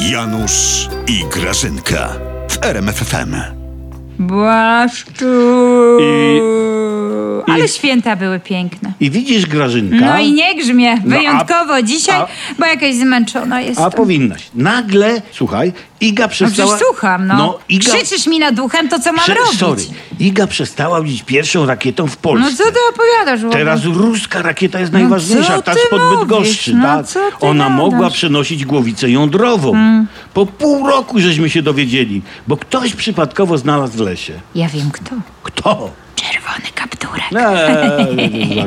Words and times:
Janusz 0.00 0.88
i 1.06 1.24
Grażynka 1.32 2.08
w 2.48 2.64
RMFFM. 2.64 3.36
Błaszczu. 4.18 5.24
I- 6.00 6.21
Ale 7.54 7.68
święta 7.68 8.16
były 8.16 8.40
piękne. 8.40 8.92
I 9.00 9.10
widzisz, 9.10 9.46
Grażynka. 9.46 9.96
No 10.06 10.18
i 10.18 10.32
nie 10.32 10.54
grzmie, 10.54 10.94
No, 10.96 11.16
a- 11.16 11.18
wyjątkowo 11.18 11.82
dzisiaj, 11.82 12.16
a- 12.20 12.26
bo 12.58 12.66
jakaś 12.66 12.94
zmęczona 12.94 13.60
jestem. 13.60 13.86
A 13.86 13.90
powinnaś. 13.90 14.42
Nagle, 14.54 15.22
słuchaj, 15.32 15.72
Iga 16.00 16.24
No 16.24 16.28
przestała... 16.28 16.68
przecież 16.68 16.86
słucham, 16.88 17.26
no. 17.26 17.58
Iga... 17.68 17.94
Krzyczysz 17.94 18.26
mi 18.26 18.38
nad 18.38 18.54
duchem, 18.54 18.88
to 18.88 18.98
co 19.00 19.12
mam 19.12 19.24
Prze- 19.24 19.34
robić? 19.34 19.58
Sorry. 19.58 19.82
Iga 20.20 20.46
przestała 20.46 21.02
być 21.02 21.22
pierwszą 21.22 21.66
rakietą 21.66 22.06
w 22.06 22.16
Polsce. 22.16 22.50
No 22.50 22.56
co 22.56 22.64
ty 22.64 22.78
opowiadasz, 22.94 23.40
Łobuz? 23.42 23.56
Teraz 23.56 23.84
ruska 23.84 24.42
rakieta 24.42 24.80
jest 24.80 24.92
No 24.92 24.98
najważniejsza, 24.98 25.62
ta 25.62 25.74
spod 25.74 26.02
mówisz? 26.02 26.18
Bydgoszczy, 26.18 26.74
No 26.74 27.02
Ona 27.40 27.64
gadasz? 27.64 27.78
mogła 27.78 28.10
przenosić 28.10 28.64
głowicę 28.64 29.10
jądrową. 29.10 29.72
Po 30.34 30.46
pół 30.46 30.86
roku 30.86 31.20
żeśmy 31.20 31.50
się 31.50 31.62
dowiedzieli, 31.62 32.22
bo 32.48 32.56
ktoś 32.56 32.94
przypadkowo 32.94 33.58
znalazł 33.58 33.92
w 33.92 34.00
lesie. 34.00 34.32
Ja 34.54 34.68
wiem 34.68 34.90
kto. 34.90 35.14
Kto? 35.42 35.90
Czerwony 36.52 36.72
kapturek. 36.74 37.32
Eee. 37.36 38.64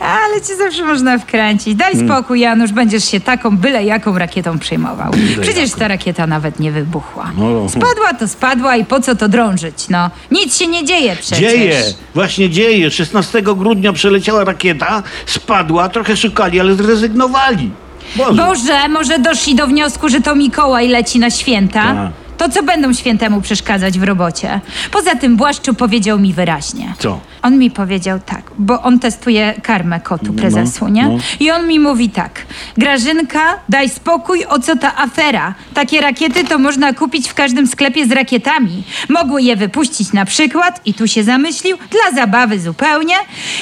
Ale 0.22 0.40
ci 0.40 0.56
zawsze 0.56 0.84
można 0.84 1.18
wkręcić. 1.18 1.74
Daj 1.74 1.92
Hmm. 1.92 2.08
spokój, 2.08 2.40
Janusz, 2.40 2.72
będziesz 2.72 3.04
się 3.04 3.20
taką 3.20 3.56
byle 3.56 3.84
jaką 3.84 4.18
rakietą 4.18 4.58
przejmował. 4.58 5.12
Przecież 5.42 5.70
ta 5.70 5.88
rakieta 5.88 6.26
nawet 6.26 6.60
nie 6.60 6.72
wybuchła. 6.72 7.30
No. 7.38 7.68
Spadła 7.68 8.14
to 8.18 8.28
spadła 8.28 8.76
i 8.76 8.84
po 8.84 9.00
co 9.00 9.16
to 9.16 9.28
drążyć, 9.28 9.88
no. 9.88 10.10
Nic 10.30 10.58
się 10.58 10.66
nie 10.66 10.84
dzieje 10.84 11.16
przecież. 11.16 11.38
Dzieje, 11.38 11.82
właśnie 12.14 12.50
dzieje. 12.50 12.90
16 12.90 13.42
grudnia 13.42 13.92
przeleciała 13.92 14.44
rakieta, 14.44 15.02
spadła, 15.26 15.88
trochę 15.88 16.16
szukali, 16.16 16.60
ale 16.60 16.74
zrezygnowali. 16.74 17.70
Boże. 18.16 18.42
Boże, 18.46 18.88
może 18.88 19.18
doszli 19.18 19.54
do 19.54 19.66
wniosku, 19.66 20.08
że 20.08 20.20
to 20.20 20.34
Mikołaj 20.34 20.88
leci 20.88 21.18
na 21.18 21.30
święta? 21.30 21.82
Tak. 21.82 22.27
To 22.38 22.48
co 22.48 22.62
będą 22.62 22.92
świętemu 22.92 23.40
przeszkadzać 23.40 23.98
w 23.98 24.02
robocie? 24.02 24.60
Poza 24.90 25.14
tym 25.14 25.36
Błaszczu 25.36 25.74
powiedział 25.74 26.18
mi 26.18 26.32
wyraźnie. 26.32 26.94
Co? 26.98 27.20
On 27.42 27.58
mi 27.58 27.70
powiedział 27.70 28.20
tak, 28.26 28.42
bo 28.58 28.82
on 28.82 28.98
testuje 28.98 29.54
karmę 29.62 30.00
kotu 30.00 30.32
prezesu, 30.32 30.88
nie? 30.88 31.08
no. 31.08 31.18
I 31.40 31.50
on 31.50 31.66
mi 31.66 31.80
mówi 31.80 32.10
tak. 32.10 32.46
Grażynka, 32.76 33.58
daj 33.68 33.88
spokój, 33.88 34.44
o 34.44 34.58
co 34.58 34.76
ta 34.76 34.96
afera? 34.96 35.54
Takie 35.74 36.00
rakiety 36.00 36.44
to 36.44 36.58
można 36.58 36.92
kupić 36.92 37.28
w 37.28 37.34
każdym 37.34 37.66
sklepie 37.66 38.06
z 38.06 38.12
rakietami. 38.12 38.82
Mogły 39.08 39.42
je 39.42 39.56
wypuścić 39.56 40.12
na 40.12 40.24
przykład, 40.24 40.80
i 40.84 40.94
tu 40.94 41.08
się 41.08 41.24
zamyślił, 41.24 41.76
dla 41.76 42.20
zabawy 42.20 42.60
zupełnie, 42.60 43.14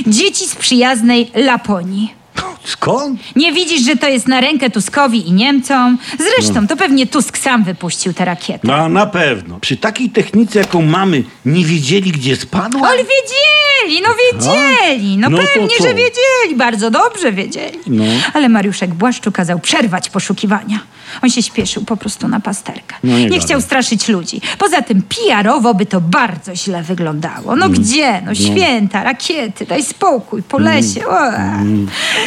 dzieci 0.06 0.44
z 0.46 0.56
przyjaznej 0.56 1.30
Laponii. 1.34 2.25
Skąd? 2.66 3.20
Nie 3.36 3.52
widzisz, 3.52 3.80
że 3.84 3.96
to 3.96 4.08
jest 4.08 4.28
na 4.28 4.40
rękę 4.40 4.70
Tuskowi 4.70 5.28
i 5.28 5.32
Niemcom? 5.32 5.98
Zresztą, 6.18 6.66
to 6.66 6.76
pewnie 6.76 7.06
Tusk 7.06 7.38
sam 7.38 7.64
wypuścił 7.64 8.12
tę 8.14 8.24
rakietę. 8.24 8.58
No 8.64 8.88
na 8.88 9.06
pewno. 9.06 9.60
Przy 9.60 9.76
takiej 9.76 10.10
technice, 10.10 10.58
jaką 10.58 10.82
mamy, 10.82 11.24
nie 11.46 11.64
wiedzieli, 11.64 12.12
gdzie 12.12 12.36
spadła? 12.36 12.88
Ale 12.88 12.98
wiedzieli, 12.98 14.02
no 14.02 14.08
wiedzieli, 14.32 15.16
no, 15.18 15.30
No 15.30 15.38
to 15.38 15.44
pewnie, 15.54 15.68
co? 15.78 15.82
że 15.84 15.88
wiedzieli, 15.94 16.56
bardzo 16.56 16.90
dobrze 16.90 17.32
wiedzieli. 17.32 17.78
No. 17.86 18.04
Ale 18.34 18.48
Mariuszek 18.48 18.94
Błaszczu 18.94 19.32
kazał 19.32 19.58
przerwać 19.58 20.10
poszukiwania. 20.10 20.80
On 21.22 21.30
się 21.30 21.42
śpieszył 21.42 21.84
po 21.84 21.96
prostu 21.96 22.28
na 22.28 22.40
pasterkę. 22.40 22.96
No 23.04 23.12
nie 23.12 23.18
nie 23.24 23.24
gadaj. 23.30 23.40
chciał 23.46 23.60
straszyć 23.60 24.08
ludzi. 24.08 24.40
Poza 24.58 24.82
tym 24.82 25.02
PR-owo 25.02 25.74
by 25.74 25.86
to 25.86 26.00
bardzo 26.00 26.56
źle 26.56 26.82
wyglądało. 26.82 27.52
Mm. 27.52 27.58
No 27.58 27.68
gdzie? 27.68 28.22
No 28.26 28.34
święta, 28.34 29.02
rakiety, 29.02 29.66
daj 29.66 29.82
spokój, 29.84 30.42
po 30.42 30.56
Mm. 30.58 30.74
lesie. 30.74 31.06
O. 31.06 31.16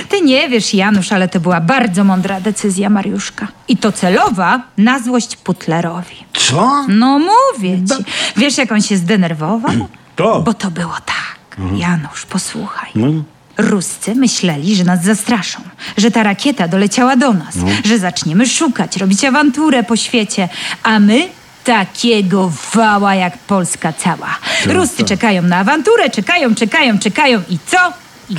Ty 0.10 0.22
nie 0.30 0.50
wiesz, 0.50 0.74
Janusz, 0.74 1.12
ale 1.12 1.28
to 1.28 1.40
była 1.40 1.62
bardzo 1.62 2.04
mądra 2.04 2.42
decyzja 2.42 2.90
Mariuszka. 2.90 3.48
I 3.68 3.78
to 3.78 3.92
celowa 3.92 4.62
na 4.78 5.00
złość 5.00 5.36
Putlerowi. 5.36 6.16
Co? 6.34 6.86
No 6.88 7.20
mówię 7.20 7.78
ci. 7.86 8.04
Wiesz, 8.38 8.58
jak 8.58 8.72
on 8.72 8.82
się 8.82 8.98
zdenerwował? 8.98 9.72
To. 10.16 10.42
Bo 10.42 10.54
to 10.54 10.72
było 10.72 10.94
tak. 11.06 11.58
Janusz, 11.78 12.26
posłuchaj. 12.26 12.89
No. 12.95 13.08
Ruscy 13.58 14.16
myśleli, 14.16 14.76
że 14.76 14.84
nas 14.84 15.04
zastraszą, 15.04 15.60
że 15.98 16.12
ta 16.12 16.23
rakieta 16.23 16.68
doleciała 16.68 17.16
do 17.16 17.34
nas, 17.34 17.56
że 17.86 18.00
zaczniemy 18.00 18.48
szukać, 18.48 18.98
robić 18.98 19.23
awanturę 19.26 19.84
po 19.84 19.95
świecie, 19.95 20.50
a 20.84 21.00
my 21.00 21.30
takiego 21.64 22.52
wała 22.73 23.16
jak 23.16 23.38
Polska 23.38 23.94
cała. 23.94 24.38
Ruscy 24.66 25.04
czekają 25.04 25.42
na 25.42 25.58
awanturę, 25.58 26.10
czekają, 26.10 26.56
czekają, 26.56 27.00
czekają 27.00 27.42
i 27.50 27.58
co? 27.66 27.94
I 28.30 28.36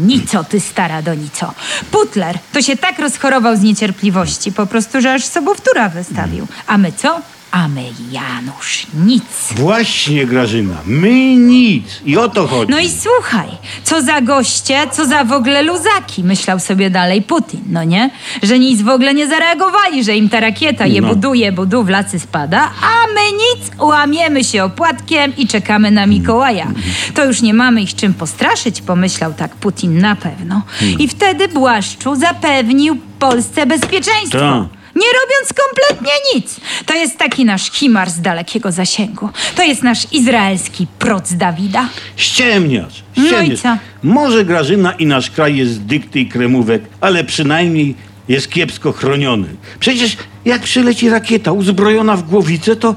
nico, 0.00 0.44
ty 0.44 0.60
stara 0.60 1.02
donico. 1.02 1.54
Putler 1.90 2.38
to 2.52 2.62
się 2.62 2.76
tak 2.76 2.98
rozchorował 2.98 3.56
z 3.56 3.60
niecierpliwości, 3.60 4.52
po 4.52 4.66
prostu, 4.66 5.00
że 5.00 5.12
aż 5.12 5.24
sobowtóra 5.24 5.88
wystawił. 5.88 6.46
A 6.66 6.78
my 6.78 6.92
co? 6.92 7.20
A 7.50 7.68
my, 7.68 7.84
Janusz, 8.12 8.86
nic. 8.94 9.22
Właśnie, 9.56 10.26
Grażyna. 10.26 10.74
My 10.86 11.36
nic. 11.36 11.84
I 12.06 12.16
o 12.16 12.28
to 12.28 12.46
chodzi. 12.46 12.70
No 12.70 12.78
i 12.80 12.88
słuchaj, 12.88 13.48
co 13.84 14.02
za 14.02 14.20
goście, 14.20 14.86
co 14.92 15.06
za 15.06 15.24
w 15.24 15.32
ogóle 15.32 15.62
luzaki, 15.62 16.24
myślał 16.24 16.60
sobie 16.60 16.90
dalej 16.90 17.22
Putin, 17.22 17.60
no 17.66 17.84
nie? 17.84 18.10
Że 18.42 18.58
nic 18.58 18.82
w 18.82 18.88
ogóle 18.88 19.14
nie 19.14 19.28
zareagowali, 19.28 20.04
że 20.04 20.16
im 20.16 20.28
ta 20.28 20.40
rakieta 20.40 20.86
je 20.86 21.00
No. 21.00 21.08
buduje, 21.08 21.52
budu 21.52 21.84
w 21.84 21.88
lacy 21.88 22.20
spada, 22.20 22.60
a 22.82 23.06
my 23.14 23.20
nic, 23.32 23.70
łamiemy 23.78 24.44
się 24.44 24.64
opłatkiem 24.64 25.32
i 25.36 25.46
czekamy 25.46 25.90
na 25.90 26.06
Mikołaja. 26.06 26.66
To 27.14 27.24
już 27.24 27.42
nie 27.42 27.54
mamy 27.54 27.82
ich 27.82 27.94
czym 27.94 28.14
postraszyć, 28.14 28.82
pomyślał 28.82 29.34
tak 29.34 29.54
Putin 29.56 29.98
na 29.98 30.16
pewno. 30.16 30.62
I 30.98 31.08
wtedy 31.08 31.48
Błaszczu 31.48 32.14
zapewnił 32.16 32.96
Polsce 33.18 33.66
bezpieczeństwo. 33.66 34.38
Tak. 34.38 34.79
Nie 35.00 35.06
robiąc 35.20 35.52
kompletnie 35.52 36.12
nic. 36.34 36.60
To 36.86 36.94
jest 36.94 37.18
taki 37.18 37.44
nasz 37.44 37.70
Himar 37.72 38.10
z 38.10 38.20
dalekiego 38.20 38.72
zasięgu. 38.72 39.28
To 39.56 39.62
jest 39.62 39.82
nasz 39.82 40.12
izraelski 40.12 40.86
proc 40.98 41.32
Dawida. 41.32 41.88
Ściemniasz. 42.16 43.02
No 43.16 43.24
i 43.24 43.26
ściemniasz. 43.26 43.60
co? 43.60 43.76
Może 44.02 44.44
Grażyna 44.44 44.92
i 44.92 45.06
nasz 45.06 45.30
kraj 45.30 45.56
jest 45.56 45.82
dykty 45.82 46.20
i 46.20 46.28
kremówek, 46.28 46.82
ale 47.00 47.24
przynajmniej 47.24 47.94
jest 48.28 48.50
kiepsko 48.50 48.92
chroniony. 48.92 49.48
Przecież 49.80 50.16
jak 50.44 50.62
przyleci 50.62 51.08
rakieta 51.10 51.52
uzbrojona 51.52 52.16
w 52.16 52.22
głowicę, 52.22 52.76
to... 52.76 52.94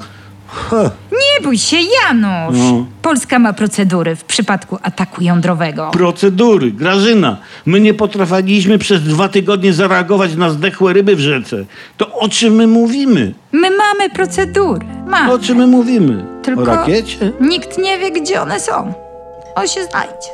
Ha, 0.48 0.92
Nie 1.24 1.44
bój 1.44 1.58
się, 1.58 1.78
Janusz. 1.78 2.58
No. 2.60 2.86
Polska 3.02 3.40
ma 3.40 3.54
procedury 3.54 4.16
w 4.16 4.24
przypadku 4.24 4.78
ataku 4.84 5.24
jądrowego. 5.24 5.92
procedury. 5.94 6.72
Grażyna, 6.72 7.38
my 7.66 7.80
nie 7.80 7.94
potrafiliśmy 7.94 8.78
przez 8.78 9.04
dwa 9.04 9.30
tygodnie 9.30 9.74
zareagować 9.74 10.36
na 10.36 10.50
zdechłe 10.50 10.94
ryby 10.94 11.16
w 11.16 11.20
rzece. 11.20 11.66
To 11.98 12.12
o 12.20 12.30
czym 12.30 12.54
my 12.56 12.68
mówimy? 12.68 13.34
My 13.52 13.70
mamy 13.78 14.10
procedury. 14.10 14.86
Mamy. 15.08 15.34
O 15.34 15.40
czym 15.40 15.58
my 15.58 15.68
mówimy? 15.68 16.26
Tylko 16.44 16.62
O 16.62 16.66
rakiecie? 16.66 17.32
nikt 17.42 17.78
nie 17.78 18.00
wie, 18.00 18.12
gdzie 18.12 18.42
one 18.42 18.60
są. 18.60 18.94
On 19.56 19.68
się 19.68 19.84
znajdzie. 19.84 20.30